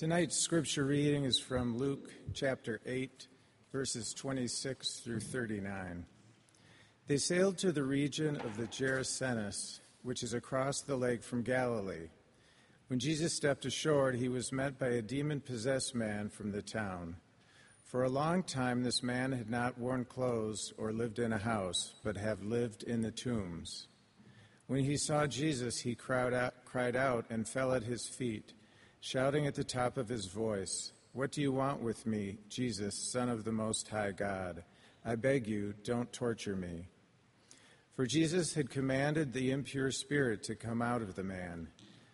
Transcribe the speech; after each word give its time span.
Tonight's 0.00 0.38
scripture 0.38 0.86
reading 0.86 1.24
is 1.24 1.38
from 1.38 1.76
Luke 1.76 2.10
chapter 2.32 2.80
8, 2.86 3.28
verses 3.70 4.14
26 4.14 5.00
through 5.00 5.20
39. 5.20 6.06
They 7.06 7.18
sailed 7.18 7.58
to 7.58 7.70
the 7.70 7.82
region 7.82 8.36
of 8.36 8.56
the 8.56 8.64
Gerasenes, 8.64 9.80
which 10.02 10.22
is 10.22 10.32
across 10.32 10.80
the 10.80 10.96
lake 10.96 11.22
from 11.22 11.42
Galilee. 11.42 12.08
When 12.86 12.98
Jesus 12.98 13.36
stepped 13.36 13.66
ashore, 13.66 14.12
he 14.12 14.30
was 14.30 14.54
met 14.54 14.78
by 14.78 14.88
a 14.88 15.02
demon 15.02 15.42
possessed 15.42 15.94
man 15.94 16.30
from 16.30 16.50
the 16.50 16.62
town. 16.62 17.16
For 17.84 18.02
a 18.02 18.08
long 18.08 18.42
time, 18.42 18.82
this 18.82 19.02
man 19.02 19.32
had 19.32 19.50
not 19.50 19.76
worn 19.76 20.06
clothes 20.06 20.72
or 20.78 20.94
lived 20.94 21.18
in 21.18 21.34
a 21.34 21.38
house, 21.38 21.92
but 22.02 22.16
had 22.16 22.42
lived 22.42 22.84
in 22.84 23.02
the 23.02 23.10
tombs. 23.10 23.86
When 24.66 24.82
he 24.82 24.96
saw 24.96 25.26
Jesus, 25.26 25.80
he 25.80 25.94
cried 25.94 26.32
out, 26.32 26.54
cried 26.64 26.96
out 26.96 27.26
and 27.28 27.46
fell 27.46 27.74
at 27.74 27.82
his 27.82 28.08
feet 28.08 28.54
shouting 29.00 29.46
at 29.46 29.54
the 29.54 29.64
top 29.64 29.96
of 29.96 30.08
his 30.08 30.26
voice, 30.26 30.92
What 31.12 31.32
do 31.32 31.40
you 31.40 31.52
want 31.52 31.82
with 31.82 32.06
me, 32.06 32.38
Jesus, 32.48 33.10
Son 33.12 33.28
of 33.28 33.44
the 33.44 33.52
Most 33.52 33.88
High 33.88 34.12
God? 34.12 34.62
I 35.04 35.16
beg 35.16 35.46
you, 35.46 35.74
don't 35.84 36.12
torture 36.12 36.56
me. 36.56 36.86
For 37.96 38.06
Jesus 38.06 38.54
had 38.54 38.70
commanded 38.70 39.32
the 39.32 39.50
impure 39.50 39.90
spirit 39.90 40.42
to 40.44 40.54
come 40.54 40.82
out 40.82 41.02
of 41.02 41.14
the 41.14 41.24
man. 41.24 41.68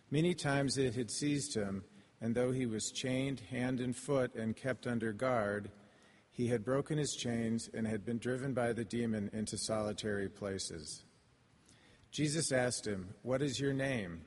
Many 0.09 0.33
times 0.33 0.77
it 0.77 0.95
had 0.95 1.11
seized 1.11 1.55
him, 1.55 1.83
and 2.21 2.33
though 2.33 2.51
he 2.51 2.65
was 2.65 2.91
chained 2.91 3.41
hand 3.51 3.79
and 3.79 3.95
foot 3.95 4.33
and 4.35 4.55
kept 4.55 4.87
under 4.87 5.11
guard, 5.11 5.69
he 6.31 6.47
had 6.47 6.63
broken 6.63 6.97
his 6.97 7.15
chains 7.15 7.69
and 7.73 7.85
had 7.85 8.05
been 8.05 8.17
driven 8.17 8.53
by 8.53 8.71
the 8.71 8.85
demon 8.85 9.29
into 9.33 9.57
solitary 9.57 10.29
places. 10.29 11.03
Jesus 12.11 12.51
asked 12.51 12.87
him, 12.87 13.09
What 13.23 13.41
is 13.41 13.59
your 13.59 13.73
name? 13.73 14.21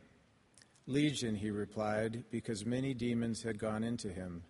Legion, 0.90 1.36
he 1.36 1.50
replied, 1.50 2.24
because 2.30 2.66
many 2.66 2.94
demons 2.94 3.42
had 3.42 3.58
gone 3.58 3.84
into 3.84 4.08
him. 4.08 4.42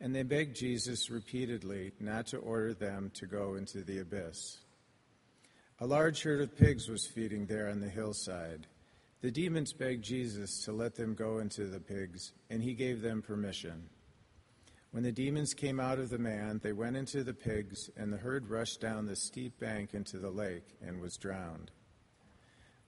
And 0.00 0.14
they 0.14 0.24
begged 0.24 0.56
Jesus 0.56 1.08
repeatedly 1.08 1.92
not 2.00 2.26
to 2.28 2.38
order 2.38 2.74
them 2.74 3.12
to 3.14 3.26
go 3.26 3.54
into 3.54 3.82
the 3.82 4.00
abyss. 4.00 4.58
A 5.78 5.86
large 5.86 6.22
herd 6.22 6.40
of 6.40 6.56
pigs 6.56 6.88
was 6.88 7.06
feeding 7.06 7.46
there 7.46 7.68
on 7.68 7.80
the 7.80 7.88
hillside. 7.88 8.66
The 9.22 9.30
demons 9.30 9.72
begged 9.72 10.04
Jesus 10.04 10.64
to 10.64 10.72
let 10.72 10.96
them 10.96 11.14
go 11.14 11.38
into 11.38 11.66
the 11.66 11.80
pigs, 11.80 12.32
and 12.50 12.62
he 12.62 12.74
gave 12.74 13.00
them 13.00 13.22
permission. 13.22 13.88
When 14.90 15.04
the 15.04 15.12
demons 15.12 15.54
came 15.54 15.78
out 15.78 15.98
of 15.98 16.10
the 16.10 16.18
man, 16.18 16.60
they 16.62 16.72
went 16.72 16.96
into 16.96 17.22
the 17.22 17.34
pigs, 17.34 17.88
and 17.96 18.12
the 18.12 18.18
herd 18.18 18.50
rushed 18.50 18.80
down 18.80 19.06
the 19.06 19.16
steep 19.16 19.58
bank 19.60 19.94
into 19.94 20.18
the 20.18 20.30
lake 20.30 20.76
and 20.84 21.00
was 21.00 21.16
drowned. 21.16 21.70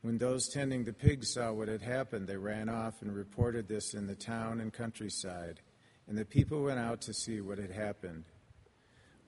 When 0.02 0.18
those 0.18 0.48
tending 0.48 0.84
the 0.84 0.92
pigs 0.92 1.32
saw 1.32 1.52
what 1.52 1.68
had 1.68 1.82
happened, 1.82 2.28
they 2.28 2.36
ran 2.36 2.68
off 2.68 3.02
and 3.02 3.14
reported 3.14 3.66
this 3.66 3.94
in 3.94 4.06
the 4.06 4.14
town 4.14 4.60
and 4.60 4.72
countryside, 4.72 5.60
and 6.06 6.16
the 6.16 6.24
people 6.24 6.62
went 6.62 6.78
out 6.78 7.00
to 7.02 7.14
see 7.14 7.40
what 7.40 7.58
had 7.58 7.72
happened. 7.72 8.24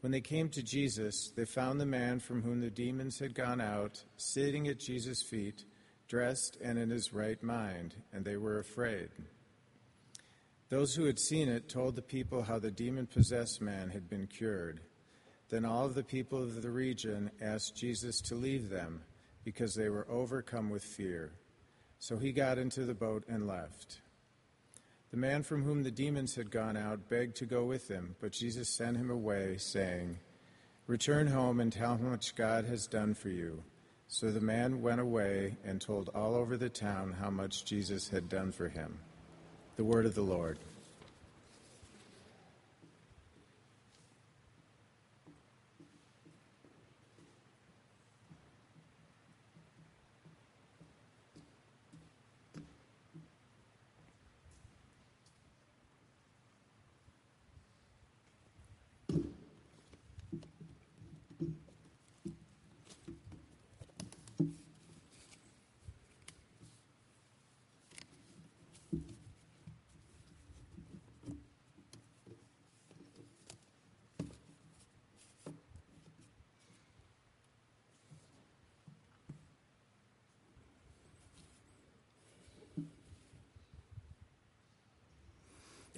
When 0.00 0.12
they 0.12 0.20
came 0.20 0.48
to 0.50 0.62
Jesus, 0.62 1.32
they 1.34 1.44
found 1.44 1.80
the 1.80 1.86
man 1.86 2.20
from 2.20 2.42
whom 2.42 2.60
the 2.60 2.70
demons 2.70 3.18
had 3.18 3.34
gone 3.34 3.60
out 3.60 4.04
sitting 4.16 4.68
at 4.68 4.78
Jesus' 4.78 5.22
feet, 5.22 5.64
dressed 6.06 6.56
and 6.62 6.78
in 6.78 6.90
his 6.90 7.12
right 7.12 7.42
mind, 7.42 7.96
and 8.12 8.24
they 8.24 8.36
were 8.36 8.60
afraid. 8.60 9.08
Those 10.68 10.94
who 10.94 11.06
had 11.06 11.18
seen 11.18 11.48
it 11.48 11.68
told 11.68 11.96
the 11.96 12.02
people 12.02 12.42
how 12.42 12.58
the 12.58 12.70
demon 12.70 13.06
possessed 13.06 13.60
man 13.60 13.90
had 13.90 14.08
been 14.08 14.26
cured. 14.26 14.80
Then 15.48 15.64
all 15.64 15.86
of 15.86 15.94
the 15.94 16.04
people 16.04 16.42
of 16.42 16.62
the 16.62 16.70
region 16.70 17.30
asked 17.40 17.74
Jesus 17.74 18.20
to 18.22 18.34
leave 18.34 18.68
them 18.68 19.02
because 19.44 19.74
they 19.74 19.88
were 19.88 20.06
overcome 20.10 20.70
with 20.70 20.82
fear. 20.82 21.32
So 21.98 22.16
he 22.16 22.32
got 22.32 22.58
into 22.58 22.84
the 22.84 22.94
boat 22.94 23.24
and 23.28 23.46
left. 23.46 24.00
The 25.10 25.16
man 25.16 25.42
from 25.42 25.64
whom 25.64 25.82
the 25.82 25.90
demons 25.90 26.34
had 26.34 26.50
gone 26.50 26.76
out 26.76 27.08
begged 27.08 27.36
to 27.36 27.46
go 27.46 27.64
with 27.64 27.88
them, 27.88 28.14
but 28.20 28.32
Jesus 28.32 28.68
sent 28.76 28.96
him 28.96 29.10
away, 29.10 29.56
saying, 29.56 30.18
Return 30.86 31.26
home 31.26 31.60
and 31.60 31.72
tell 31.72 31.96
how 31.96 32.08
much 32.08 32.34
God 32.34 32.64
has 32.66 32.86
done 32.86 33.14
for 33.14 33.28
you. 33.28 33.62
So 34.06 34.30
the 34.30 34.40
man 34.40 34.80
went 34.80 35.00
away 35.00 35.56
and 35.64 35.80
told 35.80 36.08
all 36.14 36.34
over 36.34 36.56
the 36.56 36.70
town 36.70 37.14
how 37.20 37.30
much 37.30 37.64
Jesus 37.64 38.08
had 38.08 38.28
done 38.28 38.52
for 38.52 38.68
him. 38.68 38.98
The 39.76 39.84
word 39.84 40.06
of 40.06 40.14
the 40.14 40.22
Lord. 40.22 40.58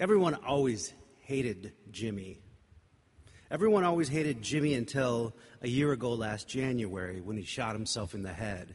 Everyone 0.01 0.33
always 0.33 0.91
hated 1.19 1.73
Jimmy. 1.91 2.39
Everyone 3.51 3.83
always 3.83 4.07
hated 4.09 4.41
Jimmy 4.41 4.73
until 4.73 5.35
a 5.61 5.67
year 5.67 5.91
ago 5.91 6.13
last 6.13 6.47
January 6.47 7.21
when 7.21 7.37
he 7.37 7.43
shot 7.43 7.75
himself 7.75 8.15
in 8.15 8.23
the 8.23 8.33
head. 8.33 8.73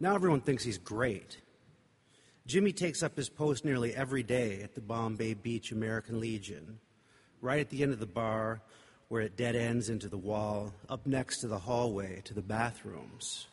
Now 0.00 0.14
everyone 0.14 0.40
thinks 0.40 0.64
he's 0.64 0.78
great. 0.78 1.36
Jimmy 2.46 2.72
takes 2.72 3.02
up 3.02 3.14
his 3.14 3.28
post 3.28 3.62
nearly 3.62 3.94
every 3.94 4.22
day 4.22 4.62
at 4.62 4.74
the 4.74 4.80
Bombay 4.80 5.34
Beach 5.34 5.70
American 5.70 6.18
Legion, 6.18 6.80
right 7.42 7.60
at 7.60 7.68
the 7.68 7.82
end 7.82 7.92
of 7.92 8.00
the 8.00 8.06
bar 8.06 8.62
where 9.08 9.20
it 9.20 9.36
dead 9.36 9.54
ends 9.54 9.90
into 9.90 10.08
the 10.08 10.16
wall, 10.16 10.72
up 10.88 11.06
next 11.06 11.40
to 11.40 11.46
the 11.46 11.58
hallway 11.58 12.22
to 12.24 12.32
the 12.32 12.40
bathrooms. 12.40 13.48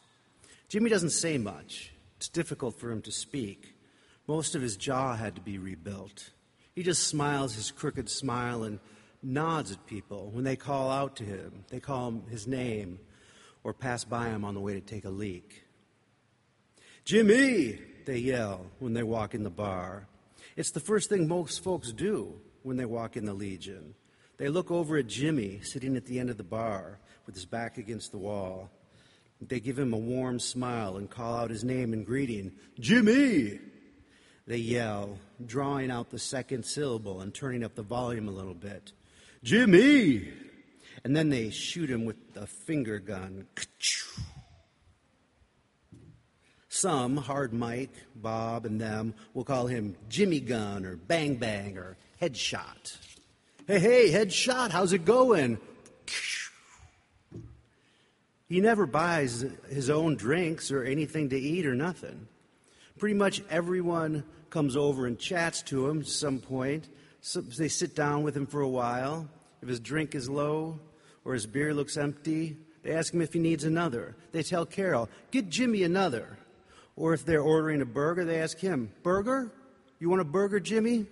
Jimmy 0.69 0.89
doesn't 0.89 1.09
say 1.09 1.37
much. 1.37 1.91
It's 2.15 2.29
difficult 2.29 2.79
for 2.79 2.89
him 2.89 3.01
to 3.01 3.11
speak. 3.11 3.73
Most 4.27 4.55
of 4.55 4.61
his 4.61 4.77
jaw 4.77 5.17
had 5.17 5.35
to 5.35 5.41
be 5.41 5.57
rebuilt. 5.57 6.29
He 6.77 6.83
just 6.83 7.07
smiles 7.07 7.55
his 7.55 7.71
crooked 7.71 8.07
smile 8.07 8.61
and 8.61 8.77
nods 9.23 9.71
at 9.71 9.87
people 9.87 10.29
when 10.31 10.43
they 10.43 10.55
call 10.55 10.91
out 10.91 11.15
to 11.15 11.23
him. 11.23 11.65
They 11.69 11.79
call 11.79 12.09
him 12.09 12.21
his 12.29 12.45
name 12.45 12.99
or 13.63 13.73
pass 13.73 14.03
by 14.03 14.29
him 14.29 14.45
on 14.45 14.53
the 14.53 14.59
way 14.59 14.75
to 14.75 14.79
take 14.79 15.03
a 15.03 15.09
leak. 15.09 15.63
Jimmy, 17.03 17.79
they 18.05 18.19
yell 18.19 18.67
when 18.77 18.93
they 18.93 19.01
walk 19.01 19.33
in 19.33 19.41
the 19.41 19.49
bar. 19.49 20.05
It's 20.55 20.69
the 20.69 20.79
first 20.79 21.09
thing 21.09 21.27
most 21.27 21.63
folks 21.63 21.91
do 21.91 22.39
when 22.61 22.77
they 22.77 22.85
walk 22.85 23.17
in 23.17 23.25
the 23.25 23.33
Legion. 23.33 23.95
They 24.37 24.47
look 24.47 24.69
over 24.69 24.97
at 24.97 25.07
Jimmy 25.07 25.61
sitting 25.63 25.97
at 25.97 26.05
the 26.05 26.19
end 26.19 26.29
of 26.29 26.37
the 26.37 26.43
bar 26.43 26.99
with 27.25 27.33
his 27.33 27.47
back 27.47 27.79
against 27.79 28.11
the 28.11 28.19
wall. 28.19 28.69
They 29.41 29.59
give 29.59 29.79
him 29.79 29.93
a 29.93 29.97
warm 29.97 30.39
smile 30.39 30.97
and 30.97 31.09
call 31.09 31.37
out 31.37 31.49
his 31.49 31.63
name 31.63 31.91
in 31.91 32.03
greeting 32.03 32.51
Jimmy! 32.79 33.61
They 34.47 34.57
yell, 34.57 35.17
drawing 35.45 35.91
out 35.91 36.09
the 36.09 36.19
second 36.19 36.63
syllable 36.65 37.21
and 37.21 37.33
turning 37.33 37.63
up 37.63 37.75
the 37.75 37.83
volume 37.83 38.27
a 38.27 38.31
little 38.31 38.53
bit. 38.53 38.93
Jimmy! 39.43 40.29
And 41.03 41.15
then 41.15 41.29
they 41.29 41.49
shoot 41.49 41.89
him 41.89 42.05
with 42.05 42.15
a 42.35 42.47
finger 42.47 42.99
gun. 42.99 43.45
Some, 46.69 47.17
Hard 47.17 47.53
Mike, 47.53 47.93
Bob, 48.15 48.65
and 48.65 48.79
them, 48.79 49.13
will 49.33 49.43
call 49.43 49.67
him 49.67 49.95
Jimmy 50.09 50.39
Gun 50.39 50.85
or 50.85 50.95
Bang 50.95 51.35
Bang 51.35 51.77
or 51.77 51.97
Headshot. 52.21 52.97
Hey, 53.67 53.79
hey, 53.79 54.11
Headshot, 54.11 54.71
how's 54.71 54.93
it 54.93 55.03
going? 55.03 55.59
He 58.47 58.61
never 58.61 58.85
buys 58.85 59.45
his 59.69 59.89
own 59.89 60.15
drinks 60.15 60.71
or 60.71 60.83
anything 60.83 61.29
to 61.29 61.37
eat 61.39 61.65
or 61.65 61.75
nothing. 61.75 62.27
Pretty 62.97 63.15
much 63.15 63.41
everyone 63.49 64.23
comes 64.49 64.75
over 64.75 65.05
and 65.05 65.19
chats 65.19 65.61
to 65.63 65.87
him 65.87 66.01
at 66.01 66.07
some 66.07 66.39
point. 66.39 66.87
So 67.21 67.41
they 67.41 67.67
sit 67.67 67.95
down 67.95 68.23
with 68.23 68.35
him 68.35 68.45
for 68.45 68.61
a 68.61 68.69
while. 68.69 69.29
If 69.61 69.69
his 69.69 69.79
drink 69.79 70.15
is 70.15 70.29
low 70.29 70.79
or 71.25 71.33
his 71.33 71.45
beer 71.45 71.73
looks 71.73 71.97
empty, 71.97 72.57
they 72.83 72.93
ask 72.93 73.13
him 73.13 73.21
if 73.21 73.33
he 73.33 73.39
needs 73.39 73.63
another. 73.63 74.15
They 74.31 74.43
tell 74.43 74.65
Carol, 74.65 75.09
get 75.31 75.49
Jimmy 75.49 75.83
another. 75.83 76.37
Or 76.95 77.13
if 77.13 77.25
they're 77.25 77.41
ordering 77.41 77.81
a 77.81 77.85
burger, 77.85 78.25
they 78.25 78.41
ask 78.41 78.57
him, 78.57 78.91
Burger? 79.03 79.51
You 79.99 80.09
want 80.09 80.21
a 80.21 80.25
burger, 80.25 80.59
Jimmy? 80.59 81.05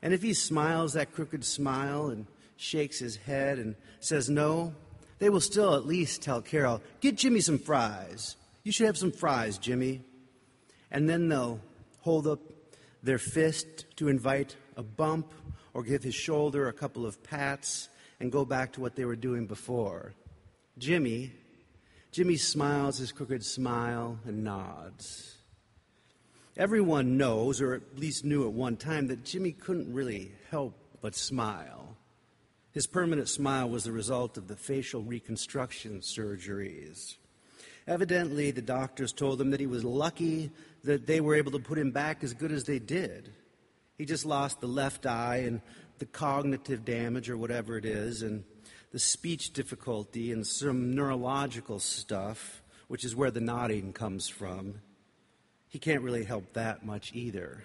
And 0.00 0.14
if 0.14 0.22
he 0.22 0.32
smiles 0.32 0.92
that 0.92 1.12
crooked 1.12 1.44
smile 1.44 2.08
and 2.08 2.26
shakes 2.56 2.98
his 2.98 3.16
head 3.16 3.58
and 3.58 3.74
says 4.00 4.30
no, 4.30 4.74
they 5.18 5.28
will 5.28 5.40
still 5.40 5.74
at 5.74 5.86
least 5.86 6.22
tell 6.22 6.40
Carol, 6.40 6.80
Get 7.00 7.16
Jimmy 7.16 7.40
some 7.40 7.58
fries. 7.58 8.36
You 8.62 8.72
should 8.72 8.86
have 8.86 8.98
some 8.98 9.12
fries, 9.12 9.58
Jimmy. 9.58 10.02
And 10.90 11.08
then 11.08 11.28
they'll 11.28 11.60
hold 12.00 12.26
up 12.26 12.40
their 13.02 13.18
fist 13.18 13.86
to 13.96 14.08
invite 14.08 14.56
a 14.76 14.82
bump 14.82 15.32
or 15.74 15.82
give 15.82 16.02
his 16.02 16.14
shoulder 16.14 16.68
a 16.68 16.72
couple 16.72 17.06
of 17.06 17.22
pats 17.22 17.88
and 18.20 18.32
go 18.32 18.44
back 18.44 18.72
to 18.72 18.80
what 18.80 18.96
they 18.96 19.04
were 19.04 19.16
doing 19.16 19.46
before. 19.46 20.14
Jimmy, 20.78 21.32
Jimmy 22.10 22.36
smiles 22.36 22.98
his 22.98 23.12
crooked 23.12 23.44
smile 23.44 24.18
and 24.24 24.42
nods. 24.42 25.36
Everyone 26.56 27.16
knows, 27.16 27.60
or 27.60 27.74
at 27.74 27.98
least 27.98 28.24
knew 28.24 28.44
at 28.46 28.52
one 28.52 28.76
time, 28.76 29.06
that 29.08 29.24
Jimmy 29.24 29.52
couldn't 29.52 29.92
really 29.92 30.32
help 30.50 30.74
but 31.00 31.14
smile. 31.14 31.96
His 32.72 32.86
permanent 32.86 33.28
smile 33.28 33.68
was 33.68 33.84
the 33.84 33.92
result 33.92 34.36
of 34.36 34.48
the 34.48 34.56
facial 34.56 35.02
reconstruction 35.02 36.00
surgeries. 36.00 37.14
Evidently, 37.88 38.50
the 38.50 38.60
doctors 38.60 39.14
told 39.14 39.40
him 39.40 39.50
that 39.50 39.60
he 39.60 39.66
was 39.66 39.82
lucky 39.82 40.50
that 40.84 41.06
they 41.06 41.22
were 41.22 41.34
able 41.34 41.52
to 41.52 41.58
put 41.58 41.78
him 41.78 41.90
back 41.90 42.22
as 42.22 42.34
good 42.34 42.52
as 42.52 42.64
they 42.64 42.78
did. 42.78 43.32
He 43.96 44.04
just 44.04 44.26
lost 44.26 44.60
the 44.60 44.66
left 44.66 45.06
eye 45.06 45.38
and 45.46 45.62
the 45.98 46.04
cognitive 46.04 46.84
damage 46.84 47.30
or 47.30 47.38
whatever 47.38 47.78
it 47.78 47.86
is, 47.86 48.20
and 48.20 48.44
the 48.92 48.98
speech 48.98 49.54
difficulty 49.54 50.32
and 50.32 50.46
some 50.46 50.94
neurological 50.94 51.78
stuff, 51.80 52.62
which 52.88 53.04
is 53.04 53.16
where 53.16 53.30
the 53.30 53.40
nodding 53.40 53.94
comes 53.94 54.28
from. 54.28 54.74
He 55.68 55.78
can't 55.78 56.02
really 56.02 56.24
help 56.24 56.52
that 56.52 56.84
much 56.84 57.12
either. 57.14 57.64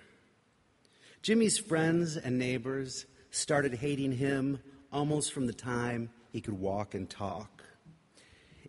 Jimmy's 1.21 1.57
friends 1.57 2.15
and 2.15 2.39
neighbors 2.39 3.05
started 3.29 3.73
hating 3.73 4.13
him 4.13 4.59
almost 4.89 5.33
from 5.33 5.47
the 5.47 5.53
time 5.53 6.09
he 6.31 6.39
could 6.39 6.57
walk 6.57 6.95
and 6.95 7.09
talk. 7.09 7.63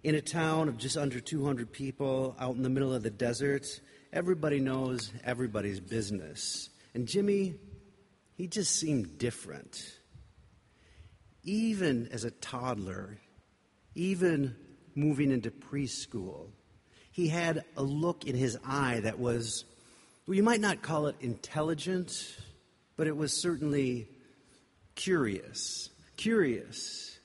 In 0.05 0.15
a 0.15 0.21
town 0.21 0.69
of 0.69 0.77
just 0.77 0.99
under 0.99 1.19
200 1.19 1.73
people 1.73 2.37
out 2.39 2.57
in 2.57 2.63
the 2.63 2.69
middle 2.69 2.93
of 2.93 3.03
the 3.03 3.09
desert, 3.09 3.81
everybody 4.13 4.61
knows 4.61 5.11
everybody's 5.25 5.81
business. 5.81 6.69
And 6.93 7.09
Jimmy, 7.09 7.55
he 8.37 8.47
just 8.47 8.77
seemed 8.77 9.17
different. 9.17 9.83
Even 11.43 12.09
as 12.13 12.25
a 12.25 12.31
toddler, 12.31 13.17
even 13.95 14.55
moving 14.95 15.31
into 15.31 15.51
preschool, 15.51 16.49
he 17.11 17.29
had 17.29 17.65
a 17.75 17.83
look 17.83 18.27
in 18.27 18.37
his 18.37 18.59
eye 18.63 19.01
that 19.05 19.19
was, 19.19 19.65
well, 20.27 20.35
you 20.35 20.43
might 20.43 20.61
not 20.61 20.83
call 20.83 21.07
it 21.07 21.17
intelligent, 21.21 22.37
but 22.99 23.07
it 23.07 23.17
was 23.17 23.33
certainly 23.33 24.11
curious. 24.97 25.89
Curious. 26.19 27.19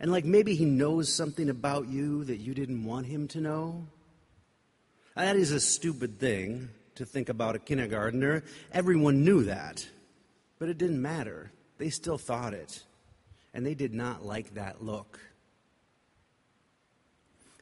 And 0.00 0.10
like 0.10 0.24
maybe 0.24 0.54
he 0.54 0.64
knows 0.64 1.12
something 1.12 1.48
about 1.48 1.88
you 1.88 2.24
that 2.24 2.38
you 2.38 2.54
didn't 2.54 2.84
want 2.84 3.06
him 3.06 3.28
to 3.28 3.40
know. 3.40 3.86
That 5.14 5.36
is 5.36 5.52
a 5.52 5.60
stupid 5.60 6.18
thing 6.18 6.70
to 6.96 7.04
think 7.04 7.28
about 7.28 7.56
a 7.56 7.60
kindergartner. 7.60 8.42
Everyone 8.72 9.24
knew 9.24 9.44
that. 9.44 9.86
But 10.58 10.68
it 10.68 10.78
didn't 10.78 11.02
matter. 11.02 11.52
They 11.78 11.90
still 11.90 12.18
thought 12.18 12.54
it. 12.54 12.82
And 13.52 13.64
they 13.64 13.74
did 13.74 13.94
not 13.94 14.24
like 14.24 14.54
that 14.54 14.82
look. 14.82 15.20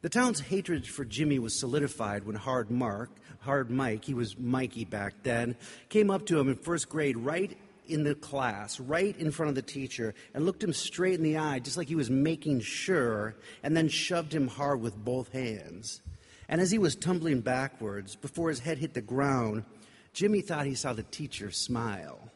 The 0.01 0.09
town's 0.09 0.41
hatred 0.41 0.87
for 0.87 1.05
Jimmy 1.05 1.39
was 1.39 1.59
solidified 1.59 2.25
when 2.25 2.35
Hard 2.35 2.71
Mark, 2.71 3.11
Hard 3.41 3.71
Mike, 3.71 4.05
he 4.05 4.15
was 4.15 4.37
Mikey 4.37 4.85
back 4.85 5.15
then, 5.23 5.55
came 5.91 6.11
up 6.11 6.27
to 6.27 6.41
him 6.41 6.49
in 6.49 6.57
first 6.57 6.89
grade 6.89 7.17
right 7.17 7.57
in 7.87 8.05
the 8.05 8.15
class, 8.15 8.79
right 8.81 9.17
in 9.19 9.31
front 9.31 9.49
of 9.49 9.55
the 9.55 9.63
teacher, 9.63 10.15
and 10.35 10.47
looked 10.47 10.63
him 10.63 10.73
straight 10.73 11.15
in 11.15 11.23
the 11.23 11.39
eye, 11.39 11.59
just 11.59 11.77
like 11.77 11.89
he 11.89 11.95
was 11.95 12.11
making 12.11 12.61
sure, 12.61 13.35
and 13.63 13.77
then 13.77 13.89
shoved 13.89 14.33
him 14.33 14.49
hard 14.49 14.81
with 14.81 14.97
both 14.97 15.33
hands. 15.33 16.01
And 16.49 16.61
as 16.61 16.71
he 16.71 16.79
was 16.79 16.95
tumbling 16.95 17.41
backwards, 17.41 18.17
before 18.17 18.49
his 18.49 18.61
head 18.61 18.79
hit 18.79 18.95
the 18.95 19.01
ground, 19.01 19.65
Jimmy 20.13 20.41
thought 20.43 20.67
he 20.67 20.75
saw 20.75 20.93
the 20.93 21.03
teacher 21.05 21.51
smile. 21.51 22.31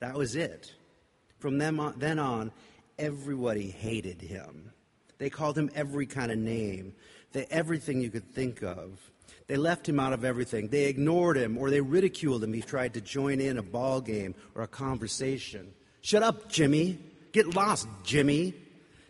That 0.00 0.14
was 0.14 0.36
it. 0.36 0.74
From 1.38 1.58
then 1.58 2.18
on, 2.18 2.52
everybody 2.98 3.70
hated 3.70 4.20
him. 4.20 4.72
They 5.18 5.30
called 5.30 5.56
him 5.56 5.70
every 5.74 6.06
kind 6.06 6.30
of 6.30 6.38
name, 6.38 6.94
everything 7.50 8.00
you 8.00 8.10
could 8.10 8.32
think 8.32 8.62
of. 8.62 9.09
They 9.46 9.56
left 9.56 9.88
him 9.88 9.98
out 9.98 10.12
of 10.12 10.24
everything. 10.24 10.68
They 10.68 10.84
ignored 10.84 11.36
him 11.36 11.58
or 11.58 11.70
they 11.70 11.80
ridiculed 11.80 12.44
him. 12.44 12.52
He 12.52 12.60
tried 12.60 12.94
to 12.94 13.00
join 13.00 13.40
in 13.40 13.58
a 13.58 13.62
ball 13.62 14.00
game 14.00 14.34
or 14.54 14.62
a 14.62 14.68
conversation. 14.68 15.72
Shut 16.02 16.22
up, 16.22 16.48
Jimmy. 16.48 16.98
Get 17.32 17.54
lost, 17.54 17.88
Jimmy. 18.04 18.54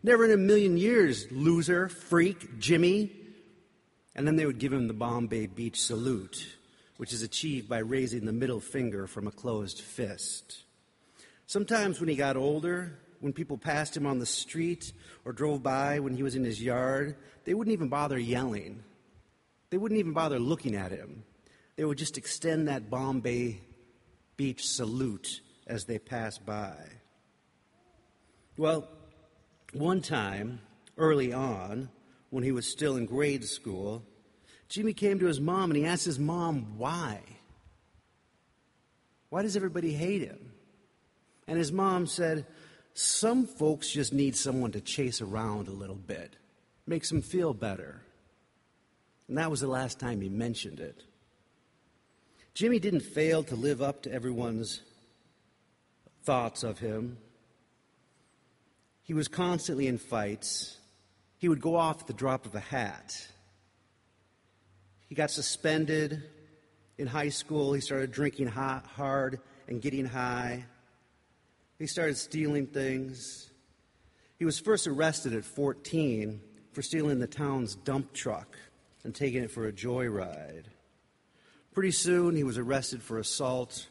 Never 0.02 0.24
in 0.24 0.30
a 0.30 0.36
million 0.36 0.76
years, 0.76 1.26
loser, 1.30 1.88
freak, 1.88 2.58
Jimmy. 2.58 3.12
And 4.14 4.26
then 4.26 4.36
they 4.36 4.46
would 4.46 4.58
give 4.58 4.72
him 4.72 4.88
the 4.88 4.94
Bombay 4.94 5.46
Beach 5.46 5.80
salute, 5.80 6.46
which 6.96 7.12
is 7.12 7.22
achieved 7.22 7.68
by 7.68 7.78
raising 7.78 8.24
the 8.24 8.32
middle 8.32 8.60
finger 8.60 9.06
from 9.06 9.26
a 9.26 9.30
closed 9.30 9.80
fist. 9.80 10.64
Sometimes 11.46 12.00
when 12.00 12.08
he 12.08 12.16
got 12.16 12.36
older, 12.36 12.98
when 13.20 13.32
people 13.32 13.58
passed 13.58 13.96
him 13.96 14.06
on 14.06 14.18
the 14.18 14.26
street 14.26 14.92
or 15.24 15.32
drove 15.32 15.62
by 15.62 16.00
when 16.00 16.14
he 16.14 16.22
was 16.22 16.34
in 16.34 16.44
his 16.44 16.62
yard, 16.62 17.16
they 17.44 17.54
wouldn't 17.54 17.72
even 17.72 17.88
bother 17.88 18.18
yelling. 18.18 18.82
They 19.70 19.78
wouldn't 19.78 19.98
even 20.00 20.12
bother 20.12 20.38
looking 20.38 20.74
at 20.74 20.90
him. 20.90 21.24
They 21.76 21.84
would 21.84 21.98
just 21.98 22.18
extend 22.18 22.68
that 22.68 22.90
Bombay 22.90 23.60
Beach 24.36 24.66
salute 24.66 25.40
as 25.66 25.84
they 25.84 25.98
passed 25.98 26.44
by. 26.44 26.74
Well, 28.56 28.88
one 29.72 30.02
time, 30.02 30.60
early 30.98 31.32
on, 31.32 31.88
when 32.30 32.44
he 32.44 32.52
was 32.52 32.66
still 32.66 32.96
in 32.96 33.06
grade 33.06 33.44
school, 33.44 34.02
Jimmy 34.68 34.92
came 34.92 35.18
to 35.18 35.26
his 35.26 35.40
mom 35.40 35.70
and 35.70 35.76
he 35.76 35.84
asked 35.84 36.04
his 36.04 36.18
mom 36.18 36.78
why. 36.78 37.20
Why 39.28 39.42
does 39.42 39.56
everybody 39.56 39.92
hate 39.92 40.22
him? 40.22 40.52
And 41.46 41.58
his 41.58 41.72
mom 41.72 42.06
said, 42.06 42.46
some 42.94 43.46
folks 43.46 43.90
just 43.90 44.12
need 44.12 44.36
someone 44.36 44.72
to 44.72 44.80
chase 44.80 45.20
around 45.20 45.68
a 45.68 45.72
little 45.72 45.96
bit, 45.96 46.36
makes 46.86 47.08
them 47.08 47.22
feel 47.22 47.54
better. 47.54 48.02
And 49.30 49.38
that 49.38 49.48
was 49.48 49.60
the 49.60 49.68
last 49.68 50.00
time 50.00 50.20
he 50.20 50.28
mentioned 50.28 50.80
it. 50.80 51.04
Jimmy 52.52 52.80
didn't 52.80 53.02
fail 53.02 53.44
to 53.44 53.54
live 53.54 53.80
up 53.80 54.02
to 54.02 54.12
everyone's 54.12 54.82
thoughts 56.24 56.64
of 56.64 56.80
him. 56.80 57.16
He 59.04 59.14
was 59.14 59.28
constantly 59.28 59.86
in 59.86 59.98
fights. 59.98 60.78
He 61.38 61.48
would 61.48 61.60
go 61.60 61.76
off 61.76 62.00
at 62.00 62.06
the 62.08 62.12
drop 62.12 62.44
of 62.44 62.56
a 62.56 62.60
hat. 62.60 63.24
He 65.08 65.14
got 65.14 65.30
suspended 65.30 66.24
in 66.98 67.06
high 67.06 67.28
school. 67.28 67.72
He 67.72 67.80
started 67.80 68.10
drinking 68.10 68.48
hot, 68.48 68.84
hard 68.84 69.38
and 69.68 69.80
getting 69.80 70.06
high. 70.06 70.64
He 71.78 71.86
started 71.86 72.16
stealing 72.16 72.66
things. 72.66 73.48
He 74.40 74.44
was 74.44 74.58
first 74.58 74.88
arrested 74.88 75.34
at 75.34 75.44
14 75.44 76.40
for 76.72 76.82
stealing 76.82 77.20
the 77.20 77.28
town's 77.28 77.76
dump 77.76 78.12
truck 78.12 78.56
and 79.04 79.14
taking 79.14 79.42
it 79.42 79.50
for 79.50 79.66
a 79.66 79.72
joyride. 79.72 80.64
Pretty 81.72 81.92
soon, 81.92 82.36
he 82.36 82.44
was 82.44 82.58
arrested 82.58 83.02
for 83.02 83.18
assault. 83.18 83.86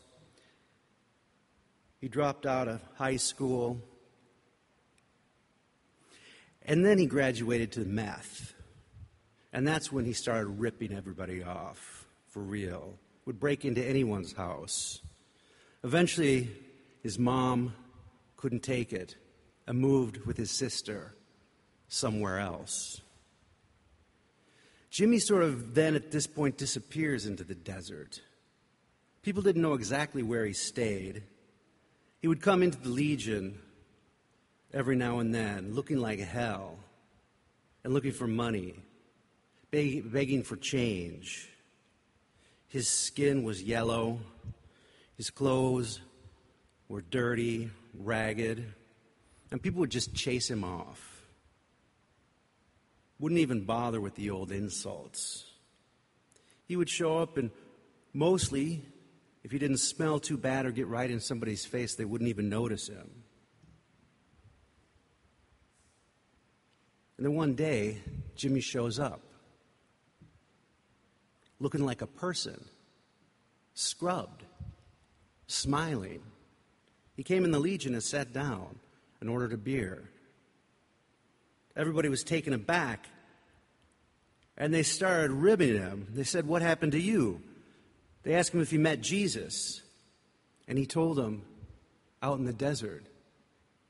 He 1.99 2.07
dropped 2.07 2.45
out 2.45 2.67
of 2.67 2.81
high 2.95 3.15
school. 3.15 3.81
And 6.65 6.85
then 6.85 6.97
he 6.97 7.05
graduated 7.05 7.71
to 7.73 7.81
meth. 7.81 8.53
And 9.51 9.67
that's 9.67 9.91
when 9.91 10.05
he 10.05 10.13
started 10.13 10.47
ripping 10.47 10.93
everybody 10.93 11.43
off 11.43 12.05
for 12.27 12.41
real. 12.41 12.93
Would 13.25 13.39
break 13.39 13.65
into 13.65 13.83
anyone's 13.83 14.33
house. 14.33 15.01
Eventually, 15.83 16.49
his 17.01 17.17
mom 17.17 17.73
couldn't 18.37 18.63
take 18.63 18.93
it 18.93 19.15
and 19.65 19.79
moved 19.79 20.25
with 20.25 20.37
his 20.37 20.51
sister 20.51 21.13
somewhere 21.87 22.39
else. 22.39 23.01
Jimmy 24.89 25.19
sort 25.19 25.43
of 25.43 25.75
then 25.75 25.95
at 25.95 26.11
this 26.11 26.27
point 26.27 26.57
disappears 26.57 27.25
into 27.25 27.43
the 27.43 27.55
desert. 27.55 28.21
People 29.21 29.43
didn't 29.43 29.61
know 29.61 29.73
exactly 29.73 30.23
where 30.23 30.45
he 30.45 30.53
stayed. 30.53 31.23
He 32.21 32.27
would 32.27 32.41
come 32.41 32.63
into 32.63 32.79
the 32.79 32.89
Legion 32.89 33.59
every 34.73 34.95
now 34.95 35.19
and 35.19 35.33
then, 35.33 35.73
looking 35.73 35.99
like 35.99 36.19
hell 36.19 36.77
and 37.83 37.93
looking 37.93 38.11
for 38.11 38.27
money, 38.27 38.75
beg- 39.71 40.11
begging 40.11 40.43
for 40.43 40.55
change. 40.55 41.49
His 42.67 42.87
skin 42.87 43.43
was 43.43 43.63
yellow, 43.63 44.19
his 45.17 45.29
clothes 45.29 46.01
were 46.87 47.01
dirty, 47.01 47.69
ragged, 47.93 48.65
and 49.51 49.61
people 49.61 49.79
would 49.81 49.91
just 49.91 50.13
chase 50.13 50.49
him 50.49 50.63
off. 50.63 51.08
Wouldn't 53.19 53.41
even 53.41 53.65
bother 53.65 53.99
with 53.99 54.15
the 54.15 54.29
old 54.29 54.51
insults. 54.51 55.45
He 56.65 56.75
would 56.75 56.89
show 56.89 57.17
up, 57.17 57.37
and 57.37 57.51
mostly, 58.13 58.85
if 59.43 59.51
he 59.51 59.59
didn't 59.59 59.77
smell 59.77 60.19
too 60.19 60.37
bad 60.37 60.65
or 60.65 60.71
get 60.71 60.87
right 60.87 61.09
in 61.09 61.19
somebody's 61.19 61.65
face, 61.65 61.95
they 61.95 62.05
wouldn't 62.05 62.29
even 62.29 62.49
notice 62.49 62.87
him. 62.87 63.09
And 67.17 67.25
then 67.25 67.35
one 67.35 67.55
day, 67.55 67.97
Jimmy 68.35 68.61
shows 68.61 68.99
up, 68.99 69.21
looking 71.59 71.85
like 71.85 72.01
a 72.01 72.07
person, 72.07 72.63
scrubbed, 73.73 74.45
smiling. 75.47 76.21
He 77.17 77.23
came 77.23 77.43
in 77.43 77.51
the 77.51 77.59
Legion 77.59 77.93
and 77.93 78.01
sat 78.01 78.31
down 78.31 78.79
and 79.19 79.29
ordered 79.29 79.51
a 79.51 79.57
beer. 79.57 80.09
Everybody 81.79 82.09
was 82.09 82.25
taken 82.25 82.51
aback 82.51 83.07
and 84.57 84.73
they 84.73 84.83
started 84.83 85.31
ribbing 85.31 85.77
him. 85.77 86.07
They 86.11 86.25
said, 86.25 86.45
What 86.45 86.61
happened 86.61 86.91
to 86.91 86.99
you? 86.99 87.41
They 88.23 88.35
asked 88.35 88.53
him 88.53 88.59
if 88.59 88.69
he 88.69 88.77
met 88.77 88.99
Jesus. 88.99 89.81
And 90.67 90.77
he 90.77 90.85
told 90.85 91.15
them, 91.15 91.43
Out 92.21 92.37
in 92.37 92.43
the 92.43 92.51
desert, 92.51 93.05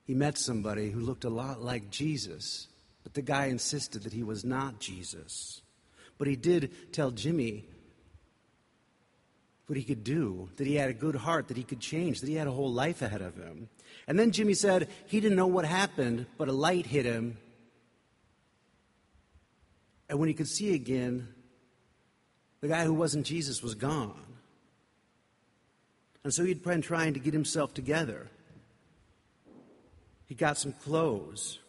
he 0.03 0.13
met 0.13 0.38
somebody 0.38 0.91
who 0.91 1.00
looked 1.00 1.24
a 1.24 1.31
lot 1.31 1.63
like 1.63 1.89
Jesus. 1.89 2.67
But 3.01 3.15
the 3.15 3.24
guy 3.24 3.48
insisted 3.48 4.03
that 4.03 4.13
he 4.13 4.22
was 4.22 4.46
not 4.46 4.79
Jesus. 4.79 5.63
But 6.19 6.27
he 6.27 6.36
did 6.36 6.93
tell 6.93 7.10
Jimmy 7.10 7.65
what 9.65 9.77
he 9.77 9.84
could 9.84 10.03
do, 10.03 10.50
that 10.58 10.67
he 10.67 10.75
had 10.75 10.91
a 10.91 10.93
good 10.93 11.15
heart, 11.15 11.48
that 11.48 11.58
he 11.58 11.63
could 11.63 11.79
change, 11.79 12.19
that 12.19 12.29
he 12.29 12.36
had 12.36 12.48
a 12.48 12.51
whole 12.51 12.72
life 12.72 13.01
ahead 13.01 13.22
of 13.24 13.36
him. 13.36 13.67
And 14.08 14.19
then 14.19 14.29
Jimmy 14.29 14.53
said 14.53 14.89
he 15.08 15.19
didn't 15.19 15.38
know 15.38 15.48
what 15.48 15.65
happened, 15.65 16.27
but 16.38 16.48
a 16.48 16.53
light 16.53 16.86
hit 16.86 17.05
him. 17.05 17.38
And 20.09 20.19
when 20.19 20.27
he 20.27 20.33
could 20.33 20.47
see 20.47 20.73
again, 20.73 21.27
the 22.61 22.67
guy 22.67 22.83
who 22.83 22.93
wasn't 22.93 23.25
Jesus 23.25 23.61
was 23.61 23.75
gone. 23.75 24.19
And 26.23 26.33
so 26.33 26.43
he'd 26.43 26.63
been 26.63 26.81
trying 26.81 27.13
to 27.13 27.19
get 27.19 27.33
himself 27.33 27.73
together. 27.73 28.27
He 30.25 30.35
got 30.35 30.57
some 30.57 30.73
clothes. 30.73 31.59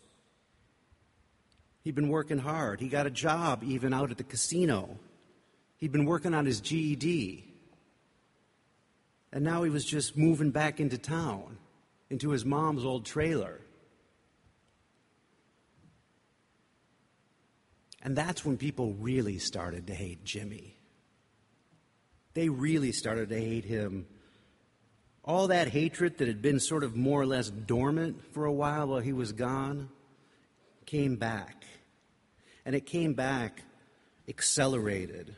He'd 1.84 1.94
been 1.94 2.08
working 2.08 2.38
hard. 2.38 2.80
He 2.80 2.88
got 2.88 3.06
a 3.06 3.10
job 3.10 3.62
even 3.62 3.94
out 3.94 4.10
at 4.10 4.18
the 4.18 4.24
casino. 4.24 4.98
He'd 5.78 5.92
been 5.92 6.04
working 6.04 6.34
on 6.34 6.46
his 6.46 6.60
GED. 6.60 7.44
And 9.32 9.44
now 9.44 9.62
he 9.62 9.70
was 9.70 9.84
just 9.84 10.16
moving 10.16 10.50
back 10.50 10.80
into 10.80 10.98
town, 10.98 11.58
into 12.10 12.30
his 12.30 12.44
mom's 12.44 12.84
old 12.84 13.06
trailer. 13.06 13.60
And 18.02 18.16
that's 18.16 18.44
when 18.44 18.56
people 18.56 18.94
really 18.94 19.38
started 19.38 19.86
to 19.88 19.94
hate 19.94 20.24
Jimmy. 20.24 20.76
They 22.34 22.48
really 22.48 22.92
started 22.92 23.28
to 23.28 23.38
hate 23.38 23.64
him. 23.64 24.06
All 25.24 25.48
that 25.48 25.68
hatred 25.68 26.18
that 26.18 26.28
had 26.28 26.40
been 26.40 26.60
sort 26.60 26.82
of 26.82 26.96
more 26.96 27.20
or 27.20 27.26
less 27.26 27.50
dormant 27.50 28.32
for 28.32 28.46
a 28.46 28.52
while 28.52 28.86
while 28.86 29.00
he 29.00 29.12
was 29.12 29.32
gone 29.32 29.90
came 30.86 31.16
back. 31.16 31.64
And 32.64 32.74
it 32.74 32.86
came 32.86 33.14
back 33.14 33.62
accelerated. 34.28 35.36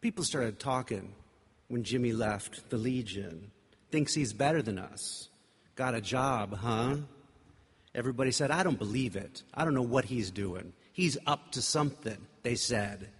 People 0.00 0.24
started 0.24 0.58
talking 0.58 1.14
when 1.68 1.84
Jimmy 1.84 2.12
left 2.12 2.70
the 2.70 2.76
Legion. 2.76 3.50
Thinks 3.90 4.14
he's 4.14 4.32
better 4.32 4.62
than 4.62 4.78
us. 4.78 5.28
Got 5.76 5.94
a 5.94 6.00
job, 6.00 6.56
huh? 6.56 6.96
Everybody 7.94 8.32
said, 8.32 8.50
I 8.50 8.64
don't 8.64 8.78
believe 8.78 9.14
it. 9.14 9.42
I 9.54 9.64
don't 9.64 9.74
know 9.74 9.82
what 9.82 10.04
he's 10.04 10.30
doing. 10.30 10.72
He's 10.94 11.18
up 11.26 11.50
to 11.52 11.60
something, 11.60 12.16
they 12.44 12.54
said. 12.54 13.10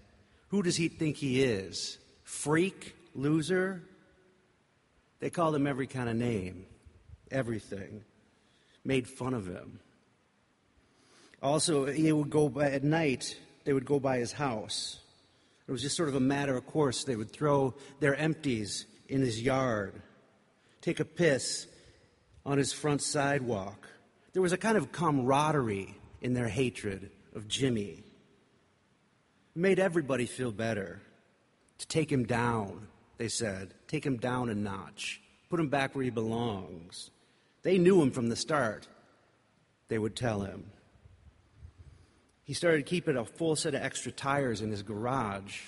Who 0.48 0.62
does 0.62 0.76
he 0.76 0.86
think 0.86 1.16
he 1.16 1.42
is? 1.42 1.98
Freak? 2.22 2.94
Loser? 3.16 3.82
They 5.18 5.28
called 5.28 5.56
him 5.56 5.66
every 5.66 5.88
kind 5.88 6.08
of 6.08 6.14
name, 6.14 6.66
everything. 7.32 8.04
Made 8.84 9.08
fun 9.08 9.34
of 9.34 9.48
him. 9.48 9.80
Also, 11.42 11.86
he 11.86 12.12
would 12.12 12.30
go 12.30 12.48
by, 12.48 12.70
at 12.70 12.84
night, 12.84 13.36
they 13.64 13.72
would 13.72 13.84
go 13.84 13.98
by 13.98 14.18
his 14.18 14.30
house. 14.30 15.00
It 15.66 15.72
was 15.72 15.82
just 15.82 15.96
sort 15.96 16.08
of 16.08 16.14
a 16.14 16.20
matter 16.20 16.56
of 16.56 16.66
course. 16.66 17.02
They 17.02 17.16
would 17.16 17.32
throw 17.32 17.74
their 17.98 18.14
empties 18.14 18.86
in 19.08 19.20
his 19.20 19.42
yard, 19.42 20.00
take 20.80 21.00
a 21.00 21.04
piss 21.04 21.66
on 22.46 22.56
his 22.56 22.72
front 22.72 23.02
sidewalk. 23.02 23.88
There 24.32 24.42
was 24.42 24.52
a 24.52 24.58
kind 24.58 24.78
of 24.78 24.92
camaraderie 24.92 25.96
in 26.20 26.34
their 26.34 26.48
hatred 26.48 27.10
of 27.34 27.48
Jimmy. 27.48 28.04
It 29.54 29.60
made 29.60 29.78
everybody 29.78 30.26
feel 30.26 30.52
better. 30.52 31.00
To 31.78 31.86
take 31.86 32.10
him 32.10 32.24
down, 32.24 32.86
they 33.18 33.28
said. 33.28 33.74
Take 33.88 34.04
him 34.04 34.16
down 34.16 34.48
a 34.48 34.54
notch. 34.54 35.20
Put 35.50 35.60
him 35.60 35.68
back 35.68 35.94
where 35.94 36.04
he 36.04 36.10
belongs. 36.10 37.10
They 37.62 37.78
knew 37.78 38.00
him 38.00 38.10
from 38.10 38.28
the 38.28 38.36
start, 38.36 38.86
they 39.88 39.98
would 39.98 40.16
tell 40.16 40.40
him. 40.40 40.70
He 42.44 42.52
started 42.52 42.84
keeping 42.84 43.16
a 43.16 43.24
full 43.24 43.56
set 43.56 43.74
of 43.74 43.82
extra 43.82 44.12
tires 44.12 44.60
in 44.60 44.70
his 44.70 44.82
garage 44.82 45.60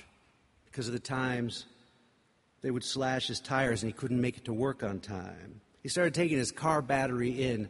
because 0.66 0.88
of 0.88 0.92
the 0.92 1.00
times 1.00 1.64
they 2.60 2.70
would 2.70 2.84
slash 2.84 3.28
his 3.28 3.40
tires 3.40 3.82
and 3.82 3.90
he 3.90 3.96
couldn't 3.96 4.20
make 4.20 4.36
it 4.36 4.44
to 4.44 4.52
work 4.52 4.82
on 4.82 5.00
time. 5.00 5.60
He 5.82 5.88
started 5.88 6.12
taking 6.12 6.36
his 6.36 6.52
car 6.52 6.82
battery 6.82 7.30
in 7.30 7.68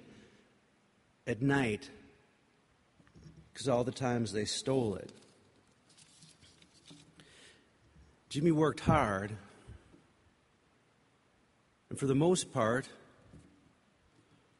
at 1.27 1.41
night 1.41 1.89
because 3.57 3.71
all 3.71 3.85
the 3.85 3.91
times 3.91 4.33
they 4.33 4.45
stole 4.45 4.97
it. 4.97 5.11
Jimmy 8.29 8.51
worked 8.51 8.81
hard, 8.81 9.35
and 11.89 11.99
for 11.99 12.07
the 12.07 12.15
most 12.15 12.53
part, 12.53 12.87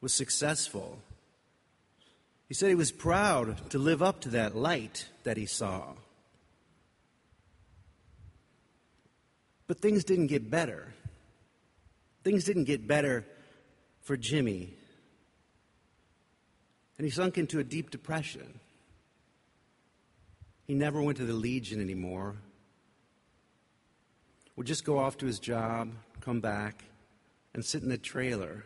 was 0.01 0.15
successful. 0.15 0.97
He 2.47 2.55
said 2.55 2.69
he 2.69 2.75
was 2.75 2.91
proud 2.91 3.69
to 3.69 3.77
live 3.77 4.01
up 4.01 4.21
to 4.21 4.29
that 4.29 4.55
light 4.55 5.07
that 5.25 5.37
he 5.37 5.45
saw. 5.45 5.93
But 9.67 9.79
things 9.79 10.05
didn't 10.05 10.27
get 10.27 10.49
better. 10.49 10.91
Things 12.23 12.45
didn't 12.45 12.63
get 12.63 12.87
better 12.87 13.27
for 14.01 14.17
Jimmy. 14.17 14.73
And 16.97 17.05
he 17.05 17.11
sunk 17.11 17.37
into 17.37 17.59
a 17.59 17.63
deep 17.63 17.91
depression. 17.91 18.59
He 20.67 20.73
never 20.73 21.01
went 21.01 21.17
to 21.17 21.25
the 21.25 21.33
Legion 21.33 21.79
anymore. 21.79 22.35
Would 24.57 24.67
just 24.67 24.83
go 24.83 24.97
off 24.97 25.17
to 25.19 25.25
his 25.25 25.39
job, 25.39 25.93
come 26.19 26.41
back, 26.41 26.83
and 27.53 27.63
sit 27.63 27.83
in 27.83 27.89
the 27.89 27.97
trailer. 27.97 28.65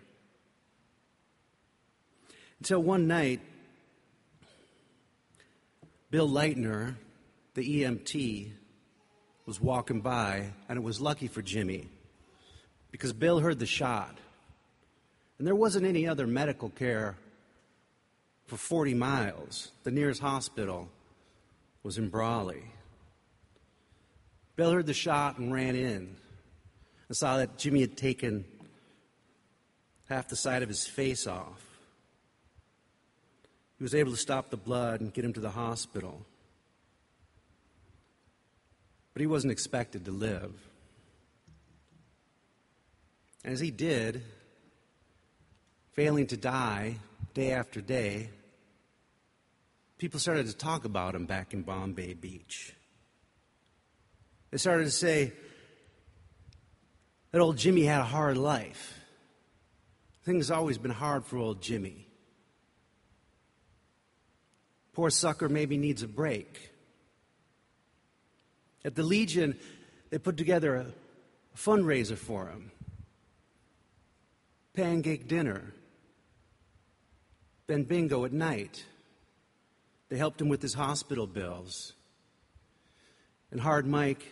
Until 2.60 2.81
one 2.81 3.08
night, 3.08 3.41
Bill 6.10 6.27
Leitner, 6.27 6.96
the 7.53 7.84
EMT, 7.84 8.51
was 9.46 9.62
walking 9.62 10.01
by, 10.01 10.53
and 10.67 10.77
it 10.77 10.84
was 10.84 11.00
lucky 11.00 11.27
for 11.27 11.41
Jimmy 11.41 11.88
because 12.89 13.13
Bill 13.13 13.39
heard 13.39 13.60
the 13.60 13.65
shot. 13.65 14.17
And 15.38 15.48
there 15.48 15.55
wasn't 15.55 15.86
any 15.86 16.08
other 16.08 16.27
medical 16.27 16.70
care 16.70 17.15
for 18.46 18.58
40 18.58 18.93
miles. 18.93 19.72
The 19.84 19.91
nearest 19.91 20.22
hospital 20.22 20.89
was 21.84 21.98
in 21.98 22.10
Brawley. 22.10 22.64
Bill 24.56 24.72
heard 24.72 24.86
the 24.86 24.94
shot 24.94 25.38
and 25.38 25.54
ran 25.54 25.76
in 25.76 26.16
and 27.08 27.18
saw 27.18 27.38
that 27.38 27.58
Jimmy 27.58 27.82
had 27.82 27.98
taken 27.98 28.46
half 30.10 30.28
the 30.28 30.36
side 30.36 30.62
of 30.62 30.70
his 30.70 30.86
face 30.86 31.26
off. 31.26 31.66
He 33.78 33.84
was 33.84 33.96
able 33.96 34.12
to 34.12 34.18
stop 34.18 34.50
the 34.50 34.58
blood 34.58 35.02
and 35.02 35.14
get 35.14 35.26
him 35.26 35.34
to 35.34 35.40
the 35.40 35.50
hospital. 35.50 36.26
But 39.14 39.22
he 39.22 39.28
wasn't 39.28 39.52
expected 39.52 40.06
to 40.06 40.12
live. 40.12 40.54
As 43.44 43.60
he 43.60 43.72
did, 43.72 44.22
failing 45.94 46.28
to 46.28 46.38
die 46.38 46.98
day 47.34 47.52
after 47.52 47.82
day, 47.82 48.30
people 50.01 50.20
started 50.20 50.48
to 50.48 50.58
talk 50.58 50.84
about 50.84 51.13
him 51.13 51.27
back 51.27 51.53
in 51.53 51.62
Bombay 51.62 52.15
Beach. 52.15 52.74
They 54.50 54.58
started 54.58 54.86
to 54.86 54.91
say 54.91 55.31
that 57.29 57.39
old 57.39 57.55
Jimmy 57.55 57.84
had 57.84 58.01
a 58.01 58.05
hard 58.05 58.36
life. 58.36 59.00
Things 60.24 60.50
always 60.50 60.79
been 60.79 60.89
hard 60.89 61.24
for 61.24 61.38
old 61.38 61.62
Jimmy. 61.62 62.08
Poor 64.93 65.12
sucker 65.12 65.48
maybe 65.48 65.77
needs 65.77 66.01
a 66.01 66.08
break. 66.08 66.72
At 68.84 68.96
the 68.96 69.03
Legion, 69.03 69.55
they 70.10 70.17
put 70.17 70.36
together 70.36 70.77
a 70.77 70.88
fundraiser 71.55 72.17
for 72.17 72.48
him 72.48 72.72
pancake 74.74 75.27
dinner, 75.27 75.75
then 77.67 77.84
bingo 77.84 78.25
at 78.25 78.34
night. 78.34 78.86
They 80.12 80.18
helped 80.18 80.41
him 80.41 80.50
with 80.50 80.62
his 80.62 80.74
hospital 80.74 81.25
bills. 81.25 81.94
And 83.50 83.62
Hard 83.62 83.88
Mike 83.88 84.27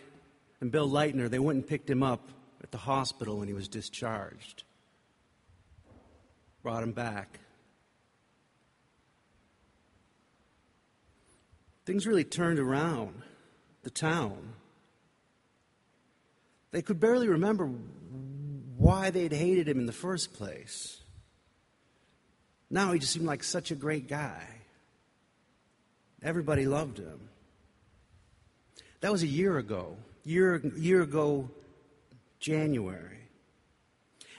and 0.60 0.70
Bill 0.70 0.86
Leitner, 0.86 1.30
they 1.30 1.38
went 1.38 1.56
and 1.56 1.66
picked 1.66 1.88
him 1.88 2.02
up 2.02 2.28
at 2.62 2.70
the 2.70 2.76
hospital 2.76 3.38
when 3.38 3.48
he 3.48 3.54
was 3.54 3.66
discharged. 3.66 4.64
Brought 6.62 6.82
him 6.82 6.92
back. 6.92 7.40
things 11.86 12.06
really 12.06 12.22
turned 12.22 12.60
around 12.60 13.22
the 13.82 13.90
town. 13.90 14.52
They 16.70 16.82
could 16.82 17.00
barely 17.00 17.26
remember 17.26 17.66
why 18.76 19.10
they'd 19.10 19.32
hated 19.32 19.66
him 19.66 19.80
in 19.80 19.86
the 19.86 19.92
first 19.92 20.34
place. 20.34 21.00
Now 22.70 22.92
he 22.92 23.00
just 23.00 23.12
seemed 23.12 23.26
like 23.26 23.42
such 23.42 23.72
a 23.72 23.74
great 23.74 24.06
guy. 24.06 24.59
Everybody 26.22 26.66
loved 26.66 26.98
him. 26.98 27.28
That 29.00 29.12
was 29.12 29.22
a 29.22 29.26
year 29.26 29.58
ago. 29.58 29.96
Year, 30.24 30.60
year 30.76 31.02
ago, 31.02 31.50
January. 32.38 33.18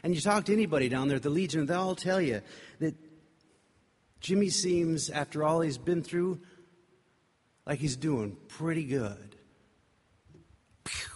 And 0.04 0.16
you 0.16 0.22
talk 0.22 0.46
to 0.46 0.54
anybody 0.54 0.90
down 0.90 1.08
there 1.08 1.18
at 1.18 1.24
the 1.24 1.30
Legion, 1.30 1.66
they'll 1.66 1.82
all 1.82 1.96
tell 1.96 2.22
you 2.22 2.42
that 2.80 2.96
Jimmy 4.20 4.50
seems, 4.50 5.10
after 5.10 5.44
all 5.44 5.62
he's 5.62 5.78
been 5.78 6.04
through, 6.04 6.40
like 7.66 7.80
he's 7.80 7.96
doing 7.96 8.38
pretty 8.48 8.84
good. 8.84 9.36
Pew. 10.84 11.11